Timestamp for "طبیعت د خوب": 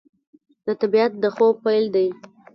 0.81-1.55